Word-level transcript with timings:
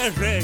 de 0.00 0.39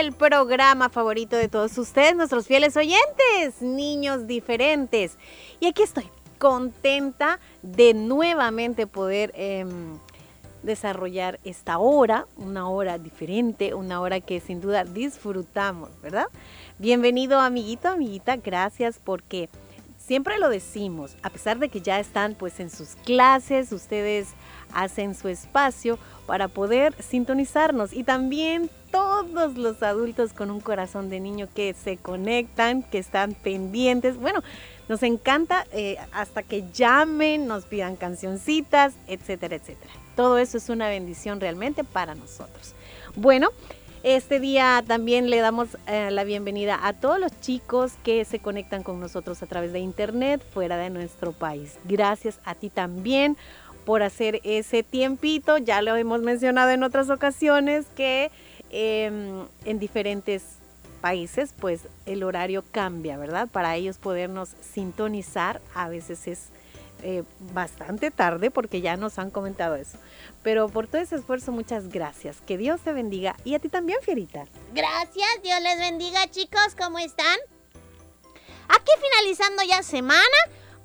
el 0.00 0.12
programa 0.12 0.88
favorito 0.88 1.36
de 1.36 1.48
todos 1.48 1.76
ustedes, 1.76 2.16
nuestros 2.16 2.46
fieles 2.46 2.74
oyentes, 2.74 3.60
niños 3.60 4.26
diferentes. 4.26 5.18
Y 5.60 5.66
aquí 5.66 5.82
estoy, 5.82 6.08
contenta 6.38 7.38
de 7.60 7.92
nuevamente 7.92 8.86
poder 8.86 9.30
em, 9.36 9.98
desarrollar 10.62 11.38
esta 11.44 11.78
hora, 11.78 12.26
una 12.38 12.70
hora 12.70 12.96
diferente, 12.96 13.74
una 13.74 14.00
hora 14.00 14.20
que 14.20 14.40
sin 14.40 14.62
duda 14.62 14.84
disfrutamos, 14.84 15.90
¿verdad? 16.00 16.28
Bienvenido 16.78 17.38
amiguito, 17.38 17.88
amiguita, 17.88 18.36
gracias 18.36 18.98
porque 19.04 19.50
siempre 20.10 20.40
lo 20.40 20.48
decimos, 20.48 21.14
a 21.22 21.30
pesar 21.30 21.60
de 21.60 21.68
que 21.68 21.82
ya 21.82 22.00
están 22.00 22.34
pues 22.34 22.58
en 22.58 22.68
sus 22.68 22.96
clases, 23.04 23.70
ustedes 23.70 24.30
hacen 24.74 25.14
su 25.14 25.28
espacio 25.28 26.00
para 26.26 26.48
poder 26.48 27.00
sintonizarnos 27.00 27.92
y 27.92 28.02
también 28.02 28.70
todos 28.90 29.56
los 29.56 29.84
adultos 29.84 30.32
con 30.32 30.50
un 30.50 30.58
corazón 30.58 31.10
de 31.10 31.20
niño 31.20 31.46
que 31.54 31.74
se 31.74 31.96
conectan, 31.96 32.82
que 32.82 32.98
están 32.98 33.34
pendientes. 33.34 34.16
Bueno, 34.16 34.42
nos 34.88 35.04
encanta 35.04 35.64
eh, 35.70 35.96
hasta 36.10 36.42
que 36.42 36.64
llamen, 36.72 37.46
nos 37.46 37.66
pidan 37.66 37.94
cancioncitas, 37.94 38.94
etcétera, 39.06 39.54
etcétera. 39.54 39.92
Todo 40.16 40.38
eso 40.38 40.58
es 40.58 40.68
una 40.70 40.88
bendición 40.88 41.40
realmente 41.40 41.84
para 41.84 42.16
nosotros. 42.16 42.74
Bueno, 43.14 43.50
este 44.02 44.40
día 44.40 44.82
también 44.86 45.28
le 45.28 45.40
damos 45.40 45.76
eh, 45.86 46.10
la 46.10 46.24
bienvenida 46.24 46.78
a 46.82 46.94
todos 46.94 47.20
los 47.20 47.38
chicos 47.40 47.92
que 48.02 48.24
se 48.24 48.38
conectan 48.38 48.82
con 48.82 48.98
nosotros 48.98 49.42
a 49.42 49.46
través 49.46 49.72
de 49.72 49.80
internet 49.80 50.42
fuera 50.54 50.78
de 50.78 50.88
nuestro 50.88 51.32
país. 51.32 51.76
Gracias 51.84 52.40
a 52.44 52.54
ti 52.54 52.70
también 52.70 53.36
por 53.84 54.02
hacer 54.02 54.40
ese 54.42 54.82
tiempito. 54.82 55.58
Ya 55.58 55.82
lo 55.82 55.96
hemos 55.96 56.22
mencionado 56.22 56.70
en 56.70 56.82
otras 56.82 57.10
ocasiones 57.10 57.86
que 57.94 58.30
eh, 58.70 59.10
en 59.64 59.78
diferentes 59.78 60.44
países 61.02 61.54
pues 61.58 61.82
el 62.06 62.22
horario 62.22 62.64
cambia, 62.70 63.18
¿verdad? 63.18 63.48
Para 63.48 63.76
ellos 63.76 63.98
podernos 63.98 64.50
sintonizar 64.60 65.60
a 65.74 65.88
veces 65.88 66.26
es 66.26 66.48
eh, 67.02 67.24
bastante 67.52 68.10
tarde 68.10 68.50
porque 68.50 68.80
ya 68.80 68.96
nos 68.96 69.18
han 69.18 69.30
comentado 69.30 69.76
eso. 69.76 69.98
Pero 70.42 70.68
por 70.68 70.86
todo 70.86 71.00
ese 71.00 71.16
esfuerzo 71.16 71.52
muchas 71.52 71.88
gracias. 71.88 72.40
Que 72.40 72.56
Dios 72.56 72.80
te 72.80 72.92
bendiga 72.92 73.36
y 73.44 73.54
a 73.54 73.58
ti 73.58 73.68
también, 73.68 73.98
Fierita. 74.02 74.46
Gracias, 74.72 75.28
Dios 75.42 75.60
les 75.62 75.78
bendiga 75.78 76.30
chicos, 76.30 76.74
¿cómo 76.78 76.98
están? 76.98 77.38
Aquí 78.68 78.92
finalizando 79.00 79.64
ya 79.64 79.82
semana, 79.82 80.20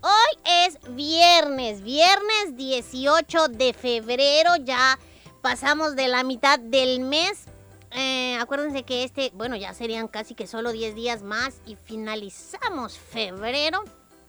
hoy 0.01 0.39
es 0.65 0.79
viernes, 0.95 1.83
viernes 1.83 2.55
18 2.55 3.47
de 3.49 3.73
febrero, 3.73 4.55
ya 4.55 4.97
pasamos 5.41 5.95
de 5.95 6.07
la 6.07 6.23
mitad 6.23 6.57
del 6.57 7.01
mes. 7.01 7.45
Eh, 7.91 8.35
acuérdense 8.41 8.81
que 8.83 9.03
este, 9.03 9.31
bueno, 9.35 9.55
ya 9.55 9.73
serían 9.75 10.07
casi 10.07 10.33
que 10.33 10.47
solo 10.47 10.71
10 10.71 10.95
días 10.95 11.21
más 11.21 11.61
y 11.67 11.75
finalizamos 11.75 12.97
febrero. 12.97 13.83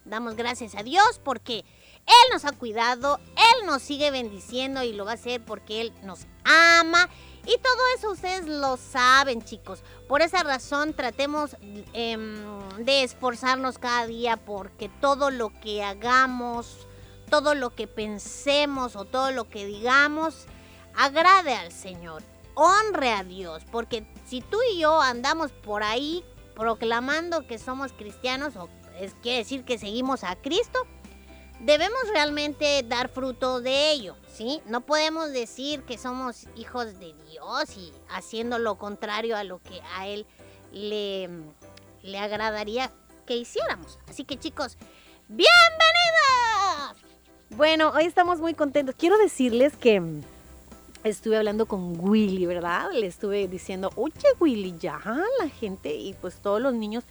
Damos 0.04 0.36
gracias 0.36 0.74
a 0.74 0.82
Dios 0.82 1.20
porque 1.24 1.64
Él 2.06 2.32
nos 2.32 2.44
ha 2.44 2.52
cuidado, 2.52 3.18
Él 3.36 3.66
nos 3.66 3.82
sigue 3.82 4.10
bendiciendo 4.10 4.82
y 4.82 4.92
lo 4.92 5.04
va 5.04 5.12
a 5.12 5.14
hacer 5.14 5.44
porque 5.44 5.80
Él 5.80 5.92
nos 6.02 6.20
ama. 6.44 7.08
Y 7.44 7.58
todo 7.58 7.82
eso 7.96 8.10
ustedes 8.10 8.46
lo 8.46 8.76
saben, 8.76 9.42
chicos. 9.42 9.82
Por 10.08 10.22
esa 10.22 10.42
razón 10.42 10.94
tratemos 10.94 11.56
em, 11.92 12.36
de 12.78 13.04
esforzarnos 13.04 13.78
cada 13.78 14.06
día 14.06 14.36
porque 14.36 14.88
todo 15.00 15.30
lo 15.30 15.50
que 15.60 15.84
hagamos, 15.84 16.86
todo 17.30 17.54
lo 17.54 17.70
que 17.70 17.86
pensemos 17.86 18.96
o 18.96 19.04
todo 19.04 19.30
lo 19.30 19.48
que 19.48 19.66
digamos, 19.66 20.46
agrade 20.96 21.54
al 21.54 21.70
Señor. 21.72 22.22
Honre 22.54 23.12
a 23.12 23.22
Dios. 23.22 23.62
Porque 23.70 24.06
si 24.24 24.40
tú 24.40 24.58
y 24.72 24.80
yo 24.80 25.00
andamos 25.00 25.52
por 25.52 25.82
ahí 25.82 26.24
proclamando 26.56 27.46
que 27.46 27.58
somos 27.58 27.92
cristianos, 27.92 28.56
o 28.56 28.68
es, 28.98 29.14
quiere 29.22 29.38
decir 29.38 29.64
que 29.64 29.78
seguimos 29.78 30.24
a 30.24 30.34
Cristo, 30.36 30.80
debemos 31.60 32.00
realmente 32.12 32.84
dar 32.86 33.08
fruto 33.08 33.60
de 33.60 33.92
ello, 33.92 34.16
¿sí? 34.32 34.60
No 34.66 34.82
podemos 34.82 35.32
decir 35.32 35.82
que 35.82 35.98
somos 35.98 36.46
hijos 36.56 36.98
de 36.98 37.14
Dios 37.30 37.76
y 37.76 37.92
haciendo 38.08 38.58
lo 38.58 38.76
contrario 38.76 39.36
a 39.36 39.44
lo 39.44 39.60
que 39.62 39.80
a 39.96 40.06
Él 40.06 40.26
le, 40.72 41.28
le 42.02 42.18
agradaría 42.18 42.92
que 43.26 43.36
hiciéramos. 43.36 43.98
Así 44.08 44.24
que 44.24 44.38
chicos, 44.38 44.76
¡bienvenidos! 45.28 45.46
Bueno, 47.50 47.90
hoy 47.90 48.04
estamos 48.04 48.40
muy 48.40 48.54
contentos. 48.54 48.94
Quiero 48.98 49.16
decirles 49.18 49.76
que 49.76 50.02
estuve 51.04 51.36
hablando 51.36 51.66
con 51.66 51.98
Willy, 51.98 52.46
¿verdad? 52.46 52.90
Le 52.92 53.06
estuve 53.06 53.48
diciendo, 53.48 53.90
oye 53.96 54.14
Willy, 54.40 54.74
ya 54.78 55.00
la 55.38 55.48
gente 55.48 55.94
y 55.94 56.14
pues 56.14 56.36
todos 56.36 56.60
los 56.60 56.74
niños 56.74 57.04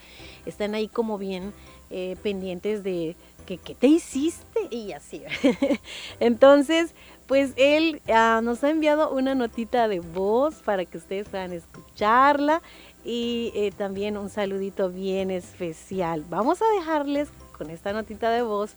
están 0.45 0.75
ahí 0.75 0.87
como 0.87 1.17
bien 1.17 1.53
eh, 1.89 2.17
pendientes 2.21 2.83
de 2.83 3.15
que 3.45 3.57
qué 3.57 3.75
te 3.75 3.87
hiciste 3.87 4.67
y 4.71 4.91
así. 4.91 5.23
Entonces, 6.19 6.93
pues 7.27 7.53
él 7.55 8.01
ah, 8.07 8.41
nos 8.43 8.63
ha 8.63 8.69
enviado 8.69 9.11
una 9.11 9.35
notita 9.35 9.87
de 9.87 9.99
voz 9.99 10.55
para 10.55 10.85
que 10.85 10.97
ustedes 10.97 11.27
puedan 11.27 11.53
escucharla 11.53 12.61
y 13.03 13.51
eh, 13.55 13.71
también 13.75 14.17
un 14.17 14.29
saludito 14.29 14.89
bien 14.89 15.31
especial. 15.31 16.25
Vamos 16.29 16.61
a 16.61 16.79
dejarles 16.79 17.29
con 17.57 17.69
esta 17.69 17.93
notita 17.93 18.29
de 18.31 18.41
voz 18.41 18.75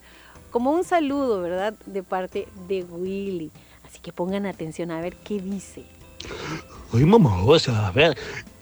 como 0.50 0.70
un 0.70 0.84
saludo, 0.84 1.42
¿verdad? 1.42 1.74
De 1.86 2.02
parte 2.02 2.48
de 2.68 2.84
Willy. 2.84 3.50
Así 3.84 4.00
que 4.00 4.12
pongan 4.12 4.46
atención 4.46 4.90
a 4.90 5.00
ver 5.00 5.16
qué 5.16 5.40
dice. 5.40 5.84
Oye, 6.92 7.06
mamá, 7.06 7.42
o 7.44 7.58
sea, 7.58 7.88
a 7.88 7.90
ver, 7.90 8.16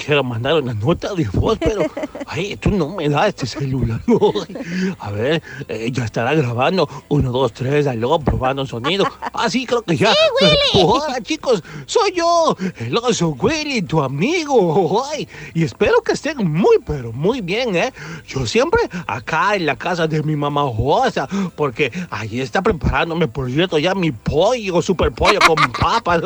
¿qué 0.07 0.13
quiero 0.13 0.23
mandar 0.23 0.55
una 0.55 0.73
nota 0.73 1.15
de 1.15 1.25
voz, 1.33 1.59
pero 1.59 1.83
ay, 2.29 2.57
tú 2.57 2.71
no 2.71 2.91
me 2.91 3.09
das 3.09 3.31
este 3.31 3.47
celular. 3.47 4.01
A 5.01 5.11
ver, 5.11 5.43
eh, 5.67 5.91
ya 5.91 6.05
estará 6.05 6.33
grabando. 6.33 6.89
Uno, 7.09 7.33
dos, 7.33 7.53
tres, 7.53 7.89
aló, 7.89 8.19
probando 8.21 8.65
sonido. 8.65 9.05
Ah, 9.39 9.51
sí, 9.51 9.67
creo 9.67 9.83
que 9.83 9.95
ya. 9.99 10.13
¡Sí, 10.13 10.19
Willy! 10.41 10.87
Hola, 10.87 11.21
chicos, 11.21 11.63
soy 11.85 12.13
yo, 12.13 12.57
el 12.79 12.97
oso 12.97 13.37
Willy, 13.39 13.83
tu 13.83 14.03
amigo. 14.03 15.05
Ay, 15.13 15.29
y 15.53 15.63
espero 15.63 16.01
que 16.01 16.13
estén 16.13 16.51
muy, 16.51 16.79
pero 16.87 17.13
muy 17.13 17.43
bien, 17.43 17.77
¿eh? 17.77 17.93
Yo 18.27 18.47
siempre 18.47 18.81
acá 19.07 19.55
en 19.55 19.67
la 19.67 19.77
casa 19.77 20.07
de 20.07 20.23
mi 20.23 20.37
mamá 20.37 20.63
Josa, 20.63 21.29
porque 21.55 21.93
ahí 22.09 22.41
está 22.41 22.63
preparándome, 22.63 23.29
por 23.29 23.51
cierto, 23.51 23.79
ya 23.79 23.95
mi 23.95 24.11
pollo, 24.11 24.81
super 24.81 25.13
pollo 25.13 25.39
con 25.47 25.57
papas. 25.73 26.23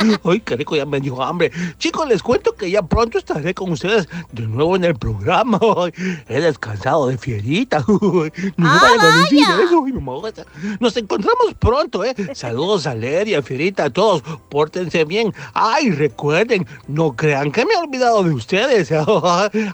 Ay, 0.00 0.16
ay, 0.24 0.40
qué 0.40 0.56
rico, 0.56 0.74
ya 0.74 0.84
me 0.84 0.98
dio 0.98 1.22
hambre. 1.22 1.52
Chicos, 1.78 2.08
les 2.08 2.24
cuento 2.24 2.56
que 2.56 2.68
ya 2.72 2.82
pronto 2.82 3.17
estaré 3.18 3.54
con 3.54 3.70
ustedes 3.72 4.08
de 4.32 4.46
nuevo 4.46 4.76
en 4.76 4.84
el 4.84 4.96
programa. 4.96 5.58
He 6.28 6.40
descansado 6.40 7.08
de 7.08 7.18
fierita. 7.18 7.84
No 7.88 8.30
Ah, 8.58 8.80
vaya. 8.96 9.56
eso. 9.64 10.44
Nos 10.80 10.96
encontramos 10.96 11.54
pronto, 11.58 12.04
¿eh? 12.04 12.14
Saludos 12.34 12.86
a 12.86 12.94
Lady, 12.94 13.34
a 13.34 13.42
Fierita, 13.42 13.84
a 13.84 13.90
todos. 13.90 14.22
Pórtense 14.48 15.04
bien. 15.04 15.34
Ay, 15.54 15.90
recuerden, 15.90 16.66
no 16.86 17.14
crean 17.16 17.50
que 17.52 17.64
me 17.64 17.74
he 17.74 17.76
olvidado 17.76 18.22
de 18.22 18.32
ustedes. 18.32 18.92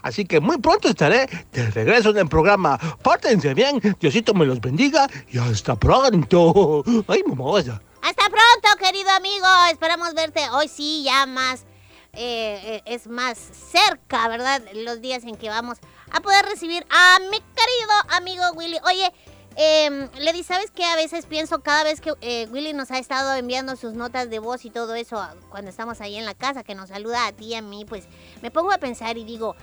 Así 0.03 0.25
que 0.25 0.39
muy 0.39 0.57
pronto 0.57 0.89
estaré 0.89 1.27
de 1.51 1.69
regreso 1.71 2.09
en 2.09 2.17
el 2.17 2.27
programa. 2.27 2.77
Pórtense 3.01 3.53
bien, 3.53 3.79
Diosito 3.99 4.33
me 4.33 4.45
los 4.45 4.59
bendiga 4.61 5.07
y 5.29 5.37
hasta 5.37 5.75
pronto. 5.75 6.83
Ay, 7.07 7.23
mamá. 7.27 7.59
Hasta 7.59 8.23
pronto, 8.29 8.83
querido 8.83 9.09
amigo. 9.11 9.45
Esperamos 9.71 10.13
verte 10.13 10.41
hoy 10.51 10.67
sí, 10.67 11.03
ya 11.05 11.25
más. 11.25 11.65
Eh, 12.15 12.59
eh, 12.77 12.81
es 12.85 13.07
más 13.07 13.37
cerca, 13.37 14.27
¿verdad? 14.27 14.61
Los 14.73 15.01
días 15.01 15.23
en 15.23 15.35
que 15.35 15.49
vamos 15.49 15.77
a 16.11 16.21
poder 16.21 16.45
recibir 16.45 16.85
a 16.89 17.19
mi 17.19 17.37
querido 17.39 17.93
amigo 18.09 18.43
Willy. 18.55 18.77
Oye, 18.85 19.11
eh, 19.57 20.09
Lady, 20.19 20.43
¿sabes 20.43 20.71
qué? 20.71 20.83
A 20.83 20.95
veces 20.95 21.25
pienso 21.25 21.61
cada 21.61 21.83
vez 21.83 22.01
que 22.01 22.13
eh, 22.21 22.47
Willy 22.51 22.73
nos 22.73 22.91
ha 22.91 22.97
estado 22.97 23.33
enviando 23.35 23.75
sus 23.75 23.93
notas 23.93 24.29
de 24.29 24.39
voz 24.39 24.65
y 24.65 24.69
todo 24.69 24.95
eso 24.95 25.17
a- 25.17 25.33
cuando 25.49 25.69
estamos 25.69 26.01
ahí 26.01 26.15
en 26.17 26.25
la 26.25 26.33
casa, 26.33 26.63
que 26.63 26.75
nos 26.75 26.89
saluda 26.89 27.27
a 27.27 27.31
ti 27.31 27.45
y 27.47 27.55
a 27.55 27.61
mí, 27.61 27.85
pues 27.85 28.05
me 28.41 28.51
pongo 28.51 28.71
a 28.73 28.77
pensar 28.77 29.17
y 29.17 29.23
digo, 29.23 29.55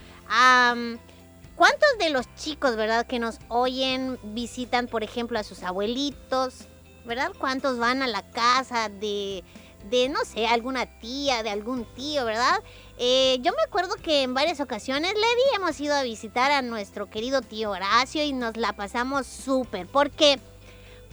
¿cuántos 1.56 1.88
de 1.98 2.10
los 2.10 2.26
chicos, 2.36 2.76
verdad, 2.76 3.06
que 3.06 3.18
nos 3.18 3.38
oyen 3.48 4.18
visitan, 4.22 4.86
por 4.88 5.02
ejemplo, 5.04 5.38
a 5.38 5.42
sus 5.44 5.62
abuelitos? 5.62 6.66
¿verdad? 7.04 7.32
¿Cuántos 7.36 7.78
van 7.78 8.00
a 8.00 8.06
la 8.06 8.22
casa 8.30 8.88
de, 8.88 9.42
de 9.90 10.08
no 10.08 10.24
sé, 10.24 10.46
alguna 10.46 10.86
tía, 10.86 11.42
de 11.42 11.50
algún 11.50 11.84
tío, 11.94 12.24
¿verdad? 12.24 12.62
Eh, 12.98 13.38
yo 13.40 13.52
me 13.52 13.62
acuerdo 13.62 13.96
que 13.96 14.22
en 14.22 14.34
varias 14.34 14.60
ocasiones, 14.60 15.12
Lady, 15.14 15.56
hemos 15.56 15.80
ido 15.80 15.94
a 15.94 16.02
visitar 16.02 16.50
a 16.52 16.62
nuestro 16.62 17.10
querido 17.10 17.42
tío 17.42 17.70
Horacio 17.70 18.22
y 18.22 18.32
nos 18.32 18.56
la 18.56 18.74
pasamos 18.74 19.26
súper, 19.26 19.86
porque 19.86 20.38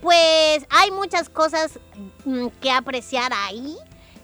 pues 0.02 0.66
hay 0.70 0.92
muchas 0.92 1.30
cosas 1.30 1.80
mm, 2.26 2.48
que 2.62 2.72
apreciar 2.72 3.32
ahí. 3.34 3.76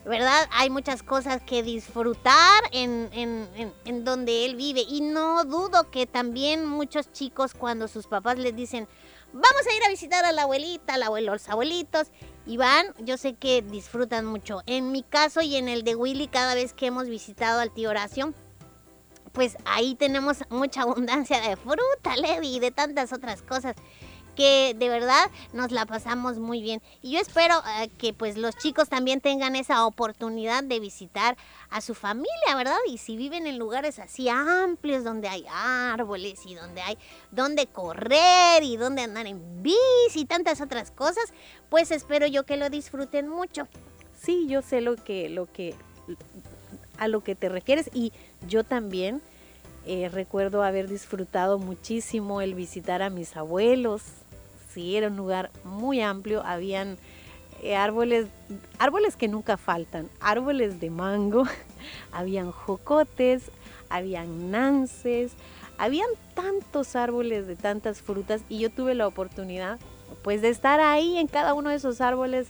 ¿Verdad? 0.05 0.47
Hay 0.51 0.69
muchas 0.69 1.01
cosas 1.01 1.41
que 1.41 1.63
disfrutar 1.63 2.61
en, 2.71 3.09
en- 3.11 3.73
en- 3.85 4.05
donde 4.05 4.45
él 4.45 4.55
vive. 4.55 4.81
Y 4.87 5.01
no 5.01 5.43
dudo 5.45 5.89
que 5.89 6.05
también 6.05 6.65
muchos 6.67 7.11
chicos 7.11 7.55
cuando 7.55 7.87
sus 7.87 8.05
papás 8.05 8.37
les 8.37 8.55
dicen, 8.55 8.87
vamos 9.33 9.61
a 9.67 9.75
ir 9.75 9.83
a 9.83 9.89
visitar 9.89 10.23
a 10.23 10.31
la 10.31 10.43
abuelita, 10.43 10.93
al 10.93 11.25
los 11.25 11.49
abuelitos. 11.49 12.09
Y 12.45 12.57
van, 12.57 12.93
yo 12.99 13.17
sé 13.17 13.33
que 13.33 13.63
disfrutan 13.63 14.27
mucho. 14.27 14.61
En 14.67 14.91
mi 14.91 15.01
caso 15.01 15.41
y 15.41 15.55
en 15.55 15.67
el 15.69 15.83
de 15.83 15.95
Willy, 15.95 16.27
cada 16.27 16.53
vez 16.53 16.73
que 16.73 16.85
hemos 16.85 17.07
visitado 17.07 17.59
al 17.59 17.71
tío 17.73 17.89
Horacio, 17.89 18.31
pues 19.31 19.57
ahí 19.65 19.95
tenemos 19.95 20.37
mucha 20.49 20.83
abundancia 20.83 21.41
de 21.41 21.55
fruta, 21.55 22.15
Lady, 22.17 22.57
y 22.57 22.59
de 22.59 22.69
tantas 22.69 23.11
otras 23.11 23.41
cosas 23.41 23.75
que 24.35 24.75
de 24.77 24.89
verdad 24.89 25.31
nos 25.53 25.71
la 25.71 25.85
pasamos 25.85 26.37
muy 26.37 26.61
bien. 26.61 26.81
Y 27.01 27.11
yo 27.11 27.19
espero 27.19 27.55
eh, 27.79 27.89
que 27.97 28.13
pues 28.13 28.37
los 28.37 28.55
chicos 28.57 28.89
también 28.89 29.21
tengan 29.21 29.55
esa 29.55 29.85
oportunidad 29.85 30.63
de 30.63 30.79
visitar 30.79 31.37
a 31.69 31.81
su 31.81 31.95
familia, 31.95 32.55
¿verdad? 32.55 32.77
Y 32.87 32.97
si 32.97 33.17
viven 33.17 33.47
en 33.47 33.57
lugares 33.57 33.99
así 33.99 34.29
amplios 34.29 35.03
donde 35.03 35.27
hay 35.27 35.45
árboles 35.49 36.45
y 36.45 36.55
donde 36.55 36.81
hay 36.81 36.97
donde 37.31 37.67
correr 37.67 38.63
y 38.63 38.77
donde 38.77 39.01
andar 39.01 39.27
en 39.27 39.63
bici 39.63 40.21
y 40.21 40.25
tantas 40.25 40.61
otras 40.61 40.91
cosas, 40.91 41.33
pues 41.69 41.91
espero 41.91 42.27
yo 42.27 42.45
que 42.45 42.57
lo 42.57 42.69
disfruten 42.69 43.27
mucho. 43.27 43.67
Sí, 44.21 44.47
yo 44.47 44.61
sé 44.61 44.81
lo 44.81 44.95
que, 44.95 45.29
lo 45.29 45.45
que, 45.45 45.75
a 46.97 47.07
lo 47.07 47.23
que 47.23 47.35
te 47.35 47.49
refieres 47.49 47.89
y 47.93 48.11
yo 48.47 48.63
también 48.63 49.21
eh, 49.85 50.09
recuerdo 50.09 50.63
haber 50.63 50.87
disfrutado 50.87 51.59
muchísimo 51.59 52.41
el 52.41 52.55
visitar 52.55 53.03
a 53.03 53.11
mis 53.11 53.37
abuelos. 53.37 54.01
Sí, 54.75 54.97
era 54.97 55.07
un 55.07 55.15
lugar 55.15 55.51
muy 55.63 56.01
amplio, 56.01 56.43
habían 56.43 56.97
eh, 57.63 57.77
árboles, 57.77 58.27
árboles 58.77 59.15
que 59.15 59.29
nunca 59.29 59.55
faltan, 59.55 60.09
árboles 60.19 60.81
de 60.81 60.89
mango, 60.89 61.45
habían 62.11 62.51
jocotes, 62.51 63.43
habían 63.89 64.51
nances, 64.51 65.31
habían 65.77 66.09
tantos 66.33 66.97
árboles 66.97 67.47
de 67.47 67.55
tantas 67.55 68.01
frutas 68.01 68.41
y 68.49 68.59
yo 68.59 68.69
tuve 68.69 68.95
la 68.95 69.07
oportunidad 69.07 69.79
pues 70.23 70.41
de 70.41 70.49
estar 70.49 70.81
ahí 70.81 71.19
en 71.19 71.27
cada 71.27 71.53
uno 71.53 71.69
de 71.69 71.77
esos 71.77 72.01
árboles 72.01 72.47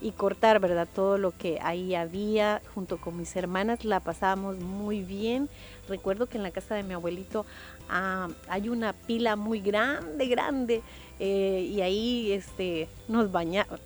y 0.00 0.12
cortar, 0.12 0.60
¿verdad? 0.60 0.88
Todo 0.92 1.18
lo 1.18 1.32
que 1.32 1.58
ahí 1.62 1.94
había 1.94 2.62
junto 2.74 2.98
con 2.98 3.16
mis 3.16 3.34
hermanas, 3.36 3.84
la 3.84 4.00
pasábamos 4.00 4.58
muy 4.58 5.02
bien. 5.02 5.48
Recuerdo 5.88 6.28
que 6.28 6.36
en 6.36 6.44
la 6.44 6.50
casa 6.50 6.74
de 6.74 6.82
mi 6.82 6.94
abuelito 6.94 7.44
ah, 7.88 8.28
hay 8.48 8.68
una 8.68 8.92
pila 8.92 9.36
muy 9.36 9.60
grande, 9.60 10.26
grande, 10.26 10.82
eh, 11.18 11.68
y 11.70 11.80
ahí 11.80 12.32
este, 12.32 12.88
nos 13.08 13.32
bañamos. 13.32 13.80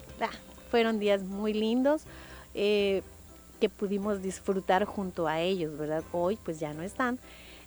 fueron 0.70 0.98
días 0.98 1.22
muy 1.22 1.52
lindos 1.52 2.02
eh, 2.54 3.02
que 3.60 3.68
pudimos 3.68 4.22
disfrutar 4.22 4.84
junto 4.84 5.28
a 5.28 5.40
ellos, 5.40 5.76
¿verdad? 5.76 6.02
Hoy 6.12 6.38
pues 6.42 6.58
ya 6.60 6.72
no 6.74 6.82
están, 6.82 7.18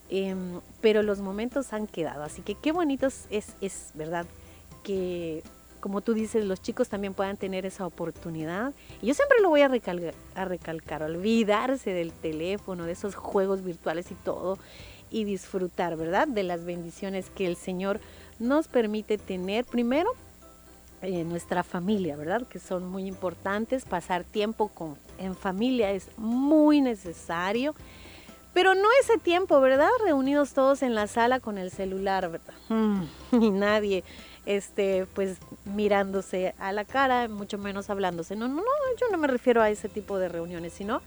em, 0.09 0.59
pero 0.81 1.03
los 1.03 1.19
momentos 1.19 1.71
han 1.73 1.87
quedado, 1.87 2.23
así 2.23 2.41
que 2.41 2.55
qué 2.55 2.71
bonitos 2.71 3.25
es, 3.29 3.55
es 3.61 3.91
¿verdad? 3.93 4.25
Que 4.83 5.43
como 5.85 6.01
tú 6.01 6.15
dices, 6.15 6.43
los 6.43 6.63
chicos 6.63 6.89
también 6.89 7.13
puedan 7.13 7.37
tener 7.37 7.63
esa 7.63 7.85
oportunidad. 7.85 8.73
Y 9.03 9.05
yo 9.05 9.13
siempre 9.13 9.39
lo 9.39 9.49
voy 9.49 9.61
a 9.61 9.67
recalcar, 9.67 10.15
a 10.33 10.43
recalcar, 10.43 11.03
olvidarse 11.03 11.91
del 11.91 12.11
teléfono, 12.11 12.85
de 12.85 12.93
esos 12.93 13.13
juegos 13.13 13.63
virtuales 13.63 14.09
y 14.09 14.15
todo, 14.15 14.57
y 15.11 15.25
disfrutar, 15.25 15.95
¿verdad? 15.95 16.27
De 16.27 16.41
las 16.41 16.65
bendiciones 16.65 17.29
que 17.29 17.45
el 17.45 17.55
Señor 17.55 17.99
nos 18.39 18.67
permite 18.67 19.17
tener. 19.17 19.65
Primero, 19.65 20.11
eh, 21.01 21.23
nuestra 21.23 21.63
familia, 21.63 22.15
¿verdad? 22.15 22.47
Que 22.47 22.59
son 22.59 22.87
muy 22.89 23.05
importantes. 23.05 23.85
Pasar 23.85 24.23
tiempo 24.23 24.69
con, 24.69 24.97
en 25.17 25.35
familia 25.35 25.91
es 25.91 26.09
muy 26.17 26.81
necesario. 26.81 27.75
Pero 28.55 28.73
no 28.73 28.87
ese 29.01 29.17
tiempo, 29.17 29.59
¿verdad? 29.59 29.89
Reunidos 30.05 30.53
todos 30.53 30.81
en 30.81 30.95
la 30.95 31.07
sala 31.07 31.41
con 31.41 31.57
el 31.57 31.71
celular, 31.71 32.31
¿verdad? 32.31 32.53
Mm, 32.69 33.03
y 33.41 33.51
nadie, 33.51 34.03
este, 34.45 35.05
pues 35.13 35.37
mirándose 35.65 36.55
a 36.57 36.71
la 36.71 36.85
cara, 36.85 37.27
mucho 37.27 37.57
menos 37.57 37.89
hablándose. 37.89 38.37
No, 38.37 38.47
no, 38.47 38.55
no, 38.55 38.63
yo 38.99 39.07
no 39.11 39.17
me 39.17 39.27
refiero 39.27 39.61
a 39.61 39.69
ese 39.69 39.89
tipo 39.89 40.17
de 40.19 40.29
reuniones, 40.29 40.71
sino 40.71 41.01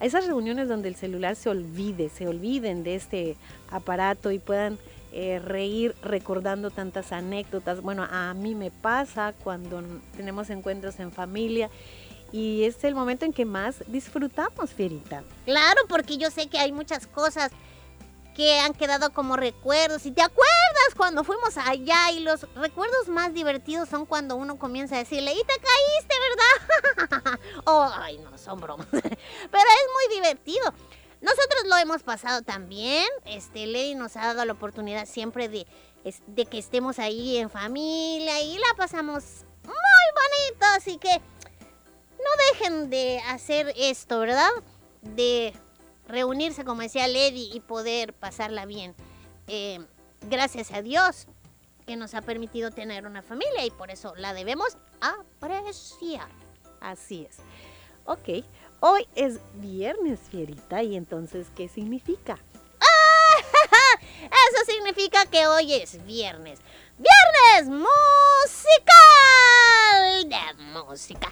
a 0.00 0.04
esas 0.06 0.26
reuniones 0.26 0.68
donde 0.68 0.88
el 0.88 0.96
celular 0.96 1.36
se 1.36 1.50
olvide, 1.50 2.08
se 2.08 2.26
olviden 2.26 2.82
de 2.82 2.94
este 2.94 3.36
aparato 3.70 4.30
y 4.30 4.38
puedan 4.38 4.78
eh, 5.12 5.38
reír 5.38 5.94
recordando 6.02 6.70
tantas 6.70 7.12
anécdotas. 7.12 7.80
Bueno, 7.80 8.06
a 8.10 8.34
mí 8.34 8.54
me 8.54 8.70
pasa 8.70 9.34
cuando 9.42 9.82
tenemos 10.16 10.50
encuentros 10.50 11.00
en 11.00 11.12
familia 11.12 11.70
y 12.32 12.64
es 12.64 12.84
el 12.84 12.94
momento 12.94 13.24
en 13.24 13.32
que 13.32 13.44
más 13.44 13.82
disfrutamos, 13.86 14.70
Fierita. 14.70 15.24
Claro, 15.44 15.80
porque 15.88 16.16
yo 16.16 16.30
sé 16.30 16.48
que 16.48 16.58
hay 16.58 16.72
muchas 16.72 17.06
cosas 17.06 17.50
que 18.34 18.58
han 18.60 18.72
quedado 18.72 19.12
como 19.12 19.36
recuerdos. 19.36 20.06
Y 20.06 20.12
te 20.12 20.22
acuerdas 20.22 20.94
cuando 20.96 21.24
fuimos 21.24 21.56
allá 21.58 22.10
y 22.12 22.20
los 22.20 22.46
recuerdos 22.54 23.08
más 23.08 23.34
divertidos 23.34 23.88
son 23.88 24.06
cuando 24.06 24.36
uno 24.36 24.58
comienza 24.58 24.96
a 24.96 24.98
decirle, 24.98 25.32
y 25.32 25.44
te 25.44 25.54
caíste, 25.54 26.14
¿verdad? 26.28 27.40
oh, 27.66 27.90
ay, 27.96 28.18
no, 28.18 28.38
son 28.38 28.60
bromas. 28.60 28.86
Pero 28.92 29.02
es 29.02 30.08
muy 30.08 30.14
divertido. 30.14 30.72
Nosotros 31.20 31.64
lo 31.66 31.76
hemos 31.76 32.02
pasado 32.02 32.42
también. 32.42 33.06
Este, 33.24 33.66
Lady 33.66 33.94
nos 33.94 34.16
ha 34.16 34.26
dado 34.26 34.44
la 34.44 34.52
oportunidad 34.52 35.06
siempre 35.06 35.48
de, 35.48 35.66
de 36.26 36.46
que 36.46 36.58
estemos 36.58 36.98
ahí 36.98 37.36
en 37.36 37.50
familia 37.50 38.40
y 38.40 38.56
la 38.58 38.74
pasamos 38.76 39.44
muy 39.64 39.74
bonito. 39.74 40.66
Así 40.76 40.96
que 40.96 41.18
no 41.18 42.30
dejen 42.52 42.90
de 42.90 43.20
hacer 43.28 43.72
esto, 43.76 44.20
¿verdad? 44.20 44.50
De 45.02 45.52
reunirse, 46.08 46.64
como 46.64 46.82
decía 46.82 47.06
Lady, 47.08 47.50
y 47.52 47.60
poder 47.60 48.12
pasarla 48.14 48.66
bien. 48.66 48.94
Eh, 49.46 49.84
gracias 50.28 50.72
a 50.72 50.82
Dios 50.82 51.26
que 51.86 51.96
nos 51.96 52.14
ha 52.14 52.22
permitido 52.22 52.70
tener 52.70 53.06
una 53.06 53.22
familia 53.22 53.64
y 53.64 53.70
por 53.70 53.90
eso 53.90 54.14
la 54.16 54.32
debemos 54.32 54.76
apreciar. 55.00 56.28
Así 56.80 57.26
es. 57.28 57.38
Ok, 58.04 58.44
hoy 58.80 59.06
es 59.14 59.38
viernes, 59.54 60.20
Fierita, 60.30 60.82
y 60.82 60.96
entonces, 60.96 61.46
¿qué 61.54 61.68
significa? 61.68 62.38
Eso 64.22 64.64
significa 64.66 65.26
que 65.26 65.46
hoy 65.46 65.74
es 65.74 66.04
viernes. 66.04 66.58
¡Viernes 66.98 67.68
musical! 67.68 67.88
De 70.28 70.62
música. 70.72 71.30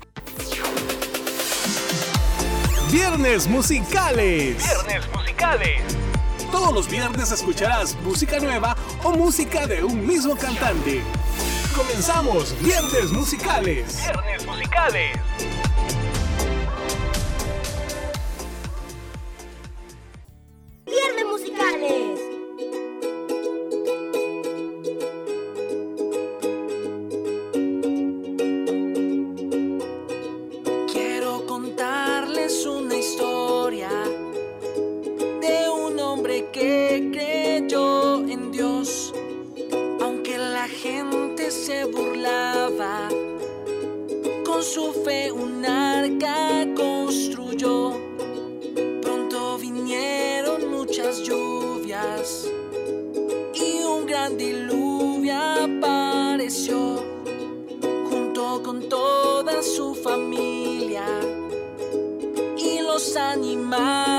Viernes 2.90 3.46
musicales. 3.46 4.56
Viernes 4.64 5.12
musicales. 5.14 5.82
Todos 6.50 6.72
los 6.72 6.88
viernes 6.88 7.30
escucharás 7.30 7.94
música 7.96 8.40
nueva 8.40 8.74
o 9.04 9.12
música 9.12 9.66
de 9.66 9.84
un 9.84 10.06
mismo 10.06 10.34
cantante. 10.36 11.02
Comenzamos 11.76 12.58
Viernes 12.62 13.12
musicales. 13.12 14.02
Viernes 14.02 14.46
musicales. 14.46 15.18
Su 44.68 44.92
fe 44.92 45.32
un 45.32 45.64
arca 45.64 46.66
construyó. 46.76 47.94
Pronto 49.00 49.56
vinieron 49.56 50.70
muchas 50.70 51.22
lluvias 51.22 52.46
y 53.54 53.82
un 53.82 54.04
gran 54.06 54.36
diluvio 54.36 55.34
apareció 55.34 57.02
junto 58.10 58.62
con 58.62 58.86
toda 58.90 59.62
su 59.62 59.94
familia 59.94 61.06
y 62.58 62.82
los 62.82 63.16
animales 63.16 64.17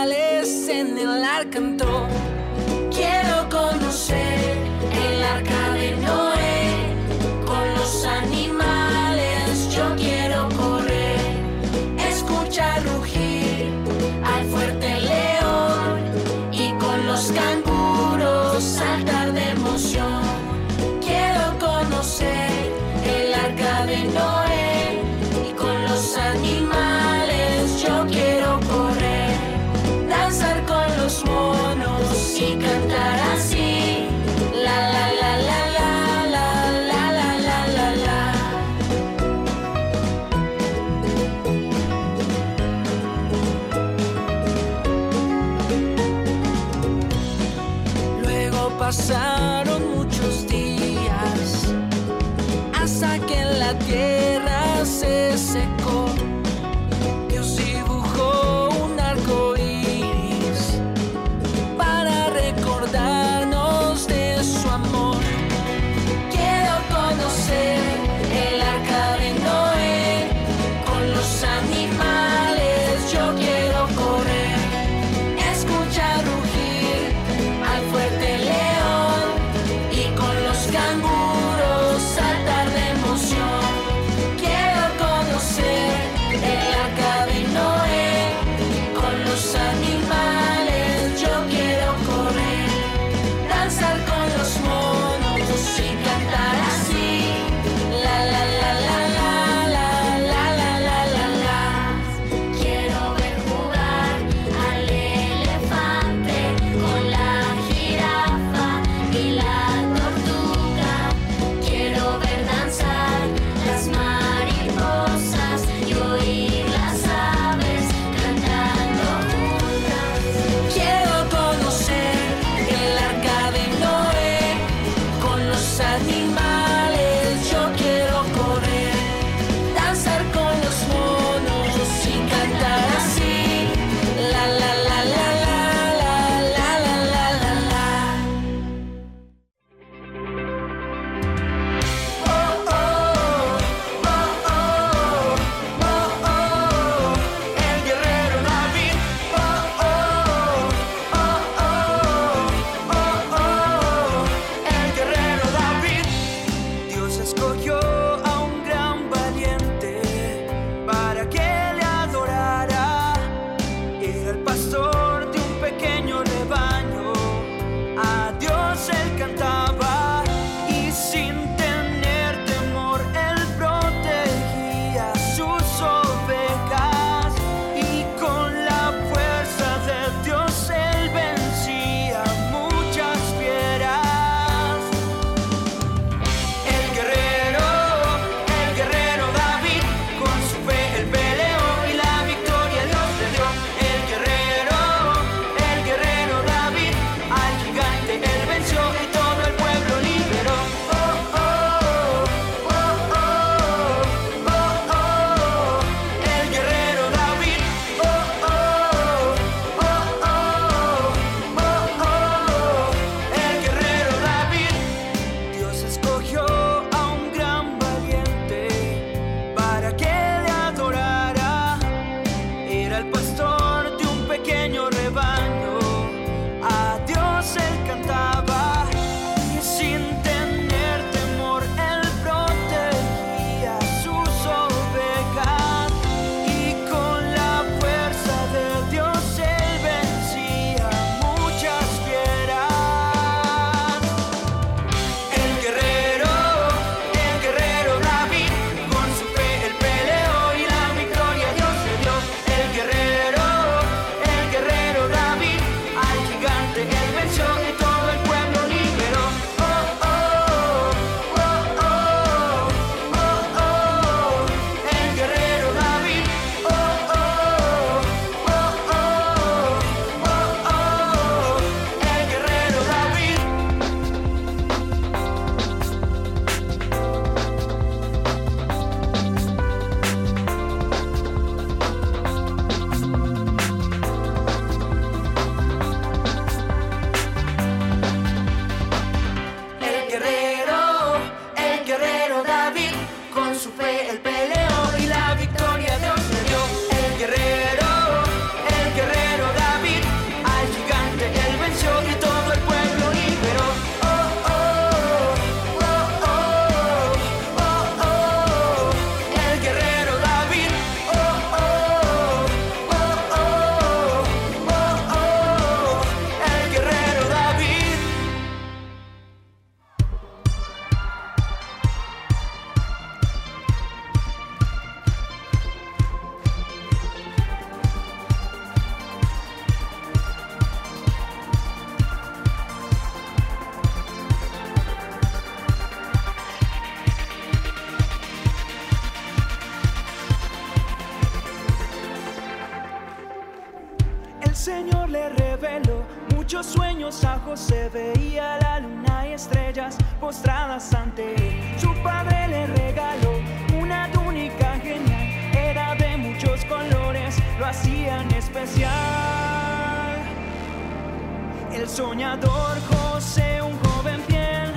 soñador 361.99 362.77
José, 362.89 363.61
un 363.61 363.77
joven 363.83 364.21
fiel. 364.25 364.71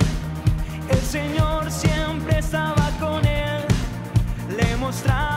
El 0.89 0.99
Señor 0.99 1.71
siempre 1.71 2.39
estaba 2.39 2.89
con 2.99 3.25
él, 3.25 3.63
le 4.57 4.75
mostraba. 4.75 5.32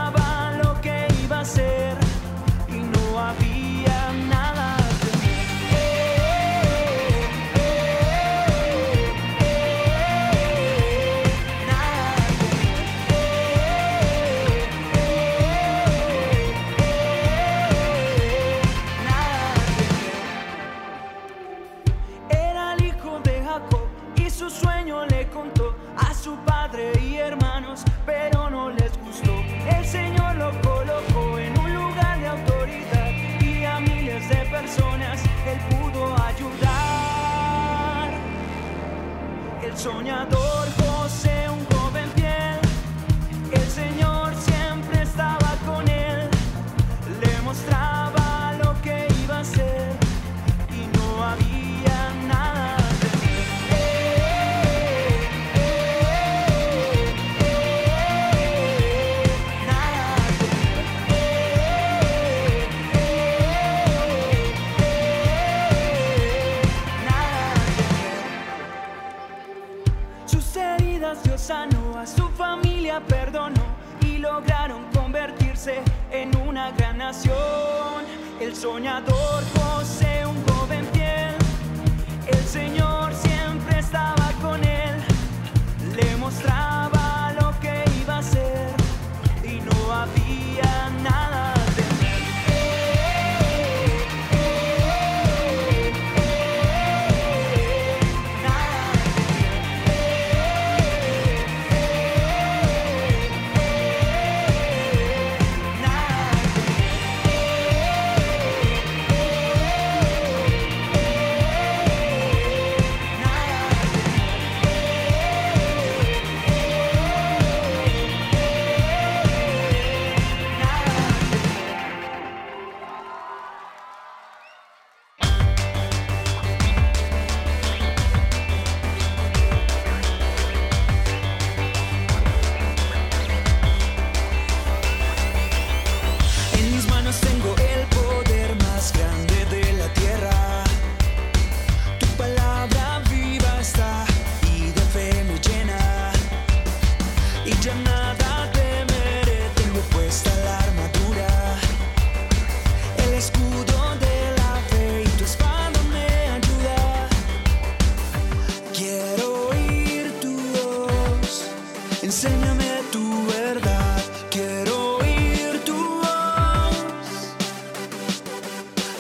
sognatore 39.87 40.46
dor 79.01 79.56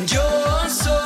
Yo 0.04 0.68
soy 0.68 1.05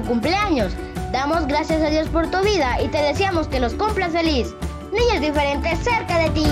tu 0.00 0.08
cumpleaños. 0.08 0.72
Damos 1.12 1.46
gracias 1.46 1.82
a 1.82 1.90
Dios 1.90 2.08
por 2.08 2.30
tu 2.30 2.38
vida 2.42 2.80
y 2.82 2.88
te 2.88 2.98
deseamos 2.98 3.48
que 3.48 3.60
los 3.60 3.74
cumplas 3.74 4.12
feliz. 4.12 4.54
Niños 4.92 5.20
Diferentes 5.20 5.78
cerca 5.80 6.18
de 6.18 6.30
ti. 6.30 6.46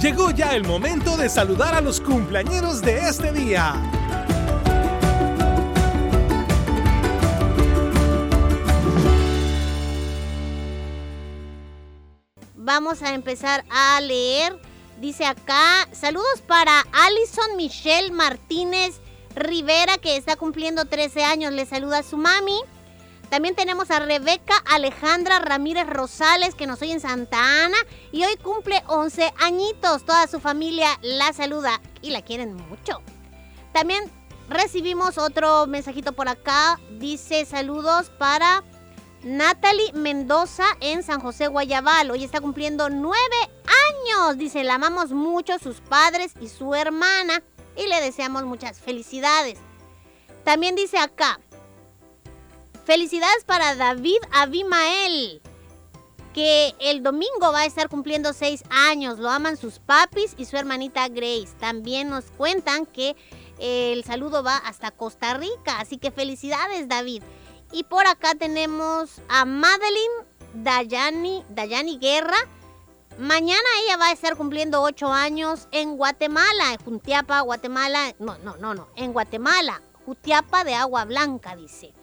Llegó 0.00 0.30
ya 0.30 0.54
el 0.54 0.64
momento 0.64 1.16
de 1.16 1.28
saludar 1.28 1.74
a 1.74 1.80
los 1.80 2.00
cumpleañeros 2.00 2.82
de 2.82 2.98
este 2.98 3.32
día. 3.32 3.74
Vamos 12.54 13.02
a 13.02 13.14
empezar 13.14 13.64
a 13.70 14.00
leer. 14.00 14.58
Dice 15.00 15.24
acá, 15.24 15.88
saludos 15.92 16.42
para 16.46 16.80
Alison 16.92 17.56
Michelle 17.56 18.10
Martínez 18.10 19.00
Rivera, 19.36 19.98
que 19.98 20.16
está 20.16 20.34
cumpliendo 20.36 20.86
13 20.86 21.22
años. 21.22 21.52
Le 21.52 21.66
saluda 21.66 21.98
a 21.98 22.02
su 22.02 22.16
mami. 22.16 22.58
También 23.28 23.54
tenemos 23.54 23.90
a 23.90 23.98
Rebeca 23.98 24.54
Alejandra 24.66 25.38
Ramírez 25.38 25.86
Rosales, 25.86 26.54
que 26.54 26.66
nos 26.66 26.80
oye 26.80 26.92
en 26.92 27.00
Santa 27.00 27.64
Ana. 27.64 27.76
Y 28.12 28.24
hoy 28.24 28.36
cumple 28.36 28.82
11 28.86 29.34
añitos. 29.38 30.04
Toda 30.04 30.26
su 30.26 30.40
familia 30.40 30.88
la 31.02 31.32
saluda 31.32 31.80
y 32.02 32.10
la 32.10 32.22
quieren 32.22 32.54
mucho. 32.54 33.02
También 33.72 34.10
recibimos 34.48 35.18
otro 35.18 35.66
mensajito 35.66 36.12
por 36.12 36.28
acá. 36.28 36.80
Dice 36.98 37.44
saludos 37.44 38.10
para 38.18 38.64
Natalie 39.22 39.92
Mendoza 39.92 40.64
en 40.80 41.02
San 41.02 41.20
José 41.20 41.48
Guayabal. 41.48 42.10
Hoy 42.10 42.24
está 42.24 42.40
cumpliendo 42.40 42.88
9 42.88 43.18
años. 43.42 44.38
Dice, 44.38 44.62
la 44.62 44.76
amamos 44.76 45.10
mucho 45.10 45.58
sus 45.58 45.80
padres 45.80 46.32
y 46.40 46.48
su 46.48 46.74
hermana. 46.74 47.42
Y 47.76 47.86
le 47.86 48.00
deseamos 48.00 48.44
muchas 48.44 48.80
felicidades. 48.80 49.58
También 50.44 50.76
dice 50.76 50.98
acá, 50.98 51.40
Felicidades 52.86 53.42
para 53.44 53.74
David 53.74 54.18
Abimael, 54.30 55.42
que 56.32 56.72
el 56.78 57.02
domingo 57.02 57.50
va 57.52 57.62
a 57.62 57.66
estar 57.66 57.88
cumpliendo 57.88 58.32
seis 58.32 58.62
años. 58.70 59.18
Lo 59.18 59.28
aman 59.28 59.56
sus 59.56 59.80
papis 59.80 60.34
y 60.38 60.44
su 60.44 60.56
hermanita 60.56 61.08
Grace. 61.08 61.48
También 61.58 62.10
nos 62.10 62.26
cuentan 62.26 62.86
que 62.86 63.16
el 63.58 64.04
saludo 64.04 64.44
va 64.44 64.58
hasta 64.58 64.92
Costa 64.92 65.34
Rica. 65.34 65.80
Así 65.80 65.98
que 65.98 66.12
felicidades, 66.12 66.86
David. 66.86 67.24
Y 67.72 67.82
por 67.82 68.06
acá 68.06 68.36
tenemos 68.36 69.20
a 69.28 69.44
Madeline 69.44 70.24
Dayani, 70.54 71.44
Dayani 71.48 71.98
Guerra. 71.98 72.38
Mañana 73.18 73.68
ella 73.84 73.96
va 73.96 74.08
a 74.08 74.12
estar 74.12 74.36
cumpliendo 74.36 74.82
ocho 74.82 75.12
años 75.12 75.68
en 75.72 75.96
Guatemala, 75.96 76.72
en 76.72 76.84
Jutiapa, 76.84 77.40
Guatemala. 77.40 78.14
No, 78.18 78.36
no, 78.38 78.56
no, 78.56 78.74
no, 78.74 78.88
en 78.96 79.12
Guatemala. 79.12 79.80
Jutiapa 80.04 80.64
de 80.64 80.74
Agua 80.74 81.04
Blanca, 81.04 81.56
dice 81.56 81.94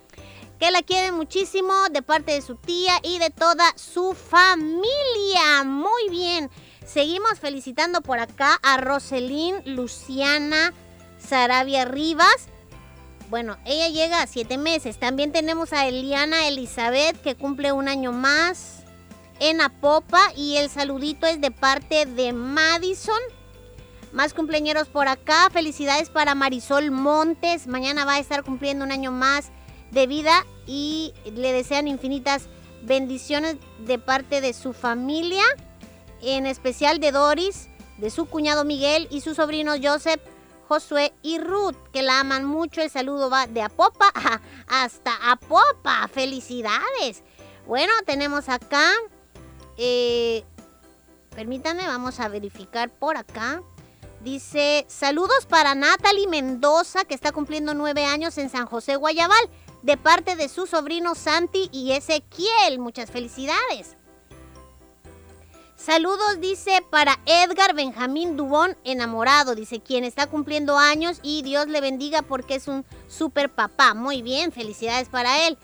que 0.60 0.72
la 0.72 0.82
quiere 0.82 1.12
muchísimo 1.12 1.74
de 1.92 2.02
parte 2.02 2.32
de 2.32 2.42
su 2.42 2.56
tía 2.56 2.94
y 3.04 3.20
de 3.20 3.30
toda 3.30 3.66
su 3.76 4.14
familia. 4.14 5.64
Muy 5.66 6.10
bien. 6.10 6.50
Seguimos 6.86 7.40
felicitando 7.40 8.02
por 8.02 8.20
acá 8.20 8.60
a 8.64 8.78
Roselín 8.78 9.62
Luciana 9.66 10.74
Sarabia 11.20 11.86
Rivas. 11.86 12.48
Bueno, 13.30 13.58
ella 13.66 13.90
llega 13.90 14.22
a 14.22 14.28
siete 14.28 14.58
meses. 14.58 15.00
También 15.00 15.32
tenemos 15.32 15.74
a 15.74 15.86
Eliana 15.88 16.48
Elizabeth 16.48 17.22
que 17.22 17.36
cumple 17.36 17.72
un 17.72 17.88
año 17.88 18.12
más 18.12 18.83
en 19.40 19.62
Apopa 19.62 20.22
y 20.36 20.58
el 20.58 20.70
saludito 20.70 21.26
es 21.28 21.42
de 21.42 21.52
parte 21.52 22.06
de 22.06 22.34
Madison. 22.34 23.20
Más 24.12 24.34
cumpleaños 24.34 24.88
por 24.88 25.08
acá. 25.08 25.50
Felicidades 25.52 26.10
para 26.10 26.36
Marisol 26.36 26.92
Montes. 26.92 27.68
Mañana 27.68 28.06
va 28.06 28.16
a 28.16 28.20
estar 28.20 28.44
cumpliendo 28.44 28.86
un 28.86 28.92
año 28.92 29.12
más 29.12 29.52
de 29.92 30.08
vida 30.08 30.46
y 30.66 31.14
le 31.26 31.52
desean 31.52 31.88
infinitas 31.88 32.48
bendiciones 32.84 33.58
de 33.80 33.98
parte 34.00 34.42
de 34.42 34.54
su 34.54 34.74
familia, 34.74 35.44
en 36.22 36.46
especial 36.46 37.00
de 37.00 37.12
Doris, 37.12 37.70
de 37.98 38.10
su 38.10 38.26
cuñado 38.26 38.66
Miguel 38.66 39.08
y 39.10 39.22
sus 39.22 39.38
sobrinos 39.38 39.80
Joseph, 39.82 40.22
Josué 40.68 41.14
y 41.22 41.40
Ruth, 41.40 41.76
que 41.92 42.02
la 42.02 42.20
aman 42.20 42.46
mucho. 42.46 42.82
El 42.82 42.90
saludo 42.90 43.30
va 43.30 43.48
de 43.48 43.62
Apopa 43.62 44.12
hasta 44.68 45.32
Apopa. 45.32 46.08
Felicidades. 46.08 47.24
Bueno, 47.66 47.94
tenemos 48.06 48.50
acá, 48.50 48.92
eh, 49.78 50.44
permítanme, 51.36 51.86
vamos 51.88 52.20
a 52.20 52.28
verificar 52.28 52.90
por 52.90 53.18
acá. 53.18 53.62
Dice, 54.22 54.86
saludos 54.88 55.46
para 55.48 55.76
Natalie 55.76 56.28
Mendoza, 56.28 57.04
que 57.04 57.14
está 57.14 57.32
cumpliendo 57.32 57.74
nueve 57.74 58.06
años 58.06 58.38
en 58.38 58.50
San 58.50 58.66
José, 58.66 58.96
Guayabal 58.96 59.50
de 59.82 59.98
parte 59.98 60.36
de 60.36 60.50
sus 60.50 60.70
sobrinos 60.70 61.18
Santi 61.18 61.70
y 61.72 61.92
Ezequiel. 61.92 62.80
Muchas 62.80 63.12
felicidades. 63.12 63.98
Saludos, 65.76 66.40
dice, 66.40 66.80
para 66.90 67.20
Edgar 67.26 67.74
Benjamín 67.76 68.38
Dubón, 68.38 68.78
enamorado, 68.86 69.54
dice, 69.54 69.82
quien 69.82 70.06
está 70.06 70.28
cumpliendo 70.28 70.78
años 70.78 71.20
y 71.22 71.42
Dios 71.42 71.68
le 71.68 71.82
bendiga 71.82 72.22
porque 72.22 72.56
es 72.56 72.70
un 72.70 72.86
super 73.10 73.50
papá. 73.54 73.94
Muy 73.94 74.22
bien, 74.22 74.54
felicidades 74.54 75.10
para 75.10 75.46
él. 75.46 75.58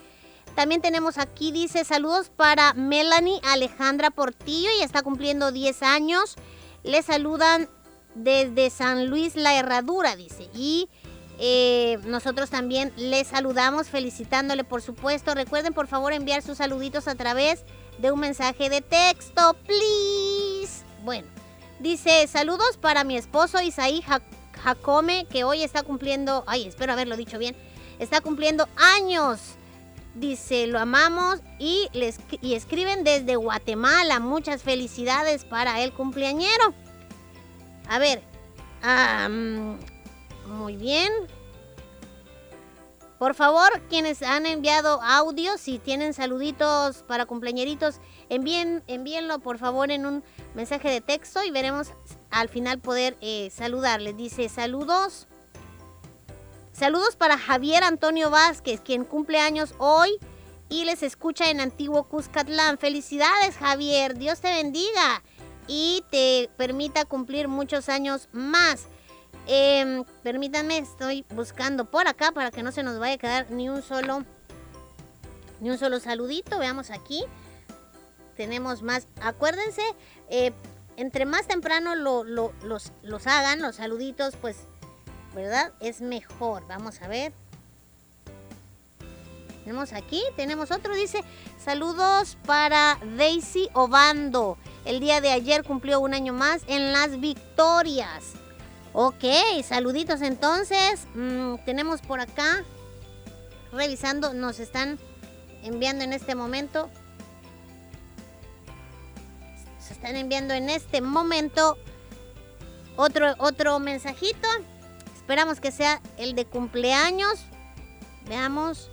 También 0.56 0.82
tenemos 0.82 1.18
aquí, 1.18 1.52
dice, 1.52 1.86
saludos 1.86 2.30
para 2.30 2.74
Melanie 2.74 3.40
Alejandra 3.44 4.12
Portillo 4.12 4.70
y 4.80 4.84
está 4.84 5.02
cumpliendo 5.02 5.52
10 5.52 5.84
años. 5.84 6.36
Le 6.84 7.02
saludan 7.02 7.70
desde 8.16 8.70
San 8.70 9.08
Luis 9.08 9.36
La 9.36 9.56
Herradura, 9.56 10.16
dice. 10.16 10.50
Y 10.54 10.90
eh, 11.40 12.00
nosotros 12.06 12.50
también 12.50 12.92
les 12.98 13.28
saludamos 13.28 13.88
felicitándole, 13.88 14.64
por 14.64 14.82
supuesto. 14.82 15.34
Recuerden, 15.34 15.74
por 15.74 15.88
favor, 15.88 16.12
enviar 16.12 16.42
sus 16.42 16.58
saluditos 16.58 17.08
a 17.08 17.16
través 17.16 17.64
de 17.98 18.12
un 18.12 18.20
mensaje 18.20 18.70
de 18.70 18.82
texto, 18.82 19.56
please. 19.66 20.84
Bueno, 21.04 21.28
dice, 21.80 22.28
saludos 22.28 22.78
para 22.78 23.06
mi 23.06 23.16
esposo 23.16 23.62
Isaí 23.62 24.04
Jacome, 24.64 25.28
que 25.30 25.46
hoy 25.46 25.64
está 25.64 25.84
cumpliendo, 25.84 26.44
ay, 26.46 26.68
espero 26.68 26.92
haberlo 26.92 27.16
dicho 27.16 27.38
bien, 27.38 27.56
está 28.00 28.20
cumpliendo 28.20 28.68
años. 28.76 29.56
Dice, 30.16 30.68
lo 30.68 30.80
amamos 30.80 31.40
y, 31.60 31.88
les, 31.94 32.20
y 32.42 32.56
escriben 32.56 33.04
desde 33.04 33.36
Guatemala. 33.36 34.20
Muchas 34.20 34.64
felicidades 34.64 35.46
para 35.46 35.82
el 35.82 35.94
cumpleañero. 35.94 36.74
A 37.88 38.00
ver, 38.00 38.22
muy 40.48 40.76
bien. 40.76 41.12
Por 43.18 43.36
favor, 43.36 43.70
quienes 43.90 44.22
han 44.22 44.46
enviado 44.46 45.02
audio, 45.02 45.58
si 45.58 45.78
tienen 45.78 46.14
saluditos 46.14 47.04
para 47.04 47.26
cumpleañeritos, 47.26 48.00
envíen, 48.30 48.82
envíenlo 48.88 49.40
por 49.40 49.58
favor 49.58 49.92
en 49.92 50.06
un 50.06 50.24
mensaje 50.56 50.90
de 50.90 51.02
texto 51.02 51.44
y 51.44 51.52
veremos 51.52 51.92
al 52.30 52.48
final 52.48 52.80
poder 52.80 53.18
eh, 53.20 53.50
saludarles. 53.54 54.16
Dice 54.16 54.48
saludos. 54.48 55.28
Saludos 56.80 57.18
para 57.18 57.38
Javier 57.38 57.84
Antonio 57.84 58.30
Vázquez, 58.30 58.80
quien 58.80 59.04
cumple 59.04 59.42
años 59.42 59.74
hoy 59.80 60.18
y 60.70 60.86
les 60.86 61.04
escucha 61.04 61.50
en 61.50 61.60
Antiguo 61.60 62.08
Cuscatlán. 62.08 62.78
Felicidades 62.78 63.58
Javier, 63.58 64.18
Dios 64.18 64.40
te 64.40 64.48
bendiga 64.48 65.22
y 65.68 66.06
te 66.10 66.50
permita 66.56 67.04
cumplir 67.04 67.50
muchos 67.50 67.90
años 67.90 68.30
más. 68.32 68.86
Eh, 69.46 70.06
permítanme, 70.24 70.78
estoy 70.78 71.26
buscando 71.36 71.84
por 71.92 72.08
acá 72.08 72.32
para 72.32 72.50
que 72.50 72.64
no 72.64 72.72
se 72.72 72.82
nos 72.82 72.98
vaya 72.98 73.16
a 73.16 73.18
quedar 73.18 73.52
ni 73.52 73.68
un 73.68 73.82
solo 73.82 74.24
ni 75.60 75.72
un 75.72 75.78
solo 75.78 76.00
saludito. 76.00 76.60
Veamos 76.60 76.92
aquí. 76.92 77.26
Tenemos 78.38 78.84
más. 78.84 79.06
Acuérdense, 79.22 79.82
eh, 80.30 80.54
entre 80.96 81.26
más 81.26 81.46
temprano 81.46 81.96
lo, 81.96 82.24
los, 82.24 82.54
los 83.02 83.28
hagan, 83.28 83.62
los 83.62 83.76
saluditos, 83.76 84.38
pues, 84.38 84.56
¿verdad? 85.34 85.74
Es 85.80 86.02
mejor. 86.02 86.68
Vamos 86.68 87.02
a 87.02 87.08
ver. 87.08 87.34
Tenemos 89.64 89.94
aquí, 89.94 90.24
tenemos 90.36 90.72
otro, 90.72 90.96
dice, 90.96 91.24
saludos 91.64 92.38
para 92.46 92.98
Daisy 93.18 93.70
Obando. 93.74 94.58
El 94.84 95.00
día 95.00 95.22
de 95.22 95.32
ayer 95.32 95.64
cumplió 95.64 96.00
un 96.00 96.16
año 96.16 96.34
más 96.34 96.64
en 96.68 96.92
las 96.92 97.20
victorias. 97.20 98.34
Ok, 98.94 99.24
saluditos 99.64 100.22
entonces. 100.22 101.08
Mm, 101.14 101.58
tenemos 101.66 102.02
por 102.02 102.20
acá, 102.20 102.64
revisando, 103.72 104.34
nos 104.34 104.60
están 104.60 104.98
enviando 105.62 106.04
en 106.04 106.14
este 106.14 106.34
momento. 106.34 106.90
Se 109.78 109.94
están 109.94 110.16
enviando 110.16 110.56
en 110.56 110.70
este 110.70 111.02
momento 111.02 111.78
otro, 112.96 113.36
otro 113.38 113.78
mensajito. 113.78 114.48
Esperamos 115.30 115.60
que 115.60 115.72
sea 115.72 116.02
el 116.18 116.34
de 116.34 116.46
cumpleaños. 116.46 117.46
Veamos. 118.26 118.90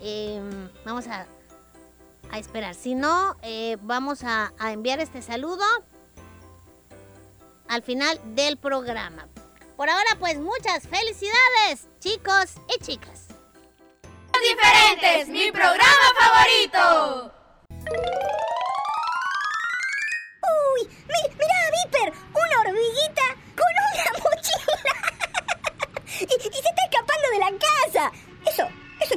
Em, 0.00 0.70
vamos 0.84 1.08
a, 1.08 1.26
a, 2.30 2.38
esperar. 2.38 2.76
Si 2.76 2.94
no, 2.94 3.36
eh, 3.42 3.76
vamos 3.80 4.22
a, 4.22 4.52
a 4.60 4.70
enviar 4.70 5.00
este 5.00 5.22
saludo 5.22 5.64
al 7.66 7.82
final 7.82 8.20
del 8.26 8.58
programa. 8.58 9.26
Por 9.76 9.90
ahora, 9.90 10.10
pues 10.20 10.38
muchas 10.38 10.86
felicidades, 10.86 11.88
chicos 11.98 12.54
y 12.76 12.84
chicas. 12.84 13.26
Diferentes, 14.40 15.30
mi 15.30 15.50
programa 15.50 16.12
favorito. 16.20 17.32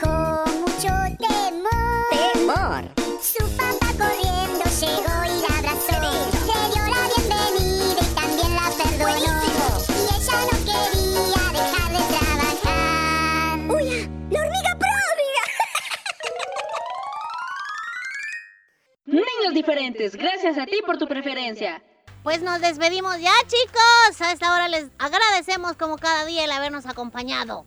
Con 0.00 0.60
mucho 0.60 0.92
temor. 1.18 2.06
Temor. 2.10 2.82
Su 3.22 3.44
papá 3.56 3.88
corriendo 3.98 4.64
llegó 4.80 5.16
y 5.24 5.34
la 5.40 5.50
abrazó. 5.58 6.00
Le 6.46 6.58
dio 6.72 6.84
la 6.88 7.02
bienvenida 7.14 8.00
y 8.00 8.08
también 8.14 8.50
la 8.54 8.66
perdonó. 8.78 9.34
Y 9.88 10.00
ella 10.16 10.36
no 10.50 10.56
quería 10.68 11.44
dejar 11.52 11.88
de 11.92 12.02
trabajar. 12.14 13.58
¡Uy! 13.70 13.86
¡La 14.30 14.38
hormiga 14.40 14.72
pródiga! 14.78 15.44
Niños 19.06 19.52
diferentes, 19.54 20.16
gracias 20.16 20.58
a 20.58 20.66
ti 20.66 20.80
por 20.84 20.98
tu 20.98 21.06
preferencia. 21.06 21.82
Pues 22.22 22.40
nos 22.40 22.60
despedimos 22.60 23.18
ya, 23.20 23.32
chicos. 23.48 24.20
A 24.20 24.32
esta 24.32 24.54
hora 24.54 24.68
les 24.68 24.86
agradecemos 24.98 25.76
como 25.76 25.98
cada 25.98 26.24
día 26.24 26.44
el 26.44 26.52
habernos 26.52 26.86
acompañado. 26.86 27.66